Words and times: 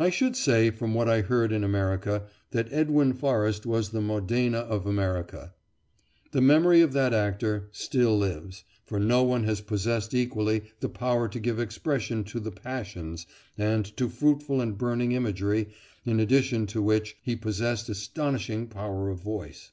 I 0.00 0.10
should 0.10 0.34
say, 0.34 0.70
from 0.72 0.94
what 0.94 1.08
I 1.08 1.20
heard 1.20 1.52
in 1.52 1.62
America, 1.62 2.24
that 2.50 2.66
Edwin 2.72 3.12
Forrest 3.12 3.64
was 3.64 3.90
the 3.90 4.00
Modena 4.00 4.58
of 4.58 4.84
America. 4.84 5.54
The 6.32 6.40
memory 6.40 6.80
of 6.80 6.92
that 6.94 7.14
actor 7.14 7.68
still 7.70 8.18
lives, 8.18 8.64
for 8.84 8.98
no 8.98 9.22
one 9.22 9.44
has 9.44 9.60
possessed 9.60 10.12
equally 10.12 10.64
the 10.80 10.88
power 10.88 11.28
to 11.28 11.38
give 11.38 11.60
expression 11.60 12.24
to 12.24 12.40
the 12.40 12.50
passions, 12.50 13.28
and 13.56 13.84
to 13.96 14.08
fruitful 14.08 14.60
and 14.60 14.76
burning 14.76 15.12
imagery, 15.12 15.68
in 16.04 16.18
addition 16.18 16.66
to 16.66 16.82
which 16.82 17.16
he 17.22 17.36
possessed 17.36 17.88
astonishing 17.88 18.66
power 18.66 19.08
of 19.08 19.20
voice. 19.20 19.70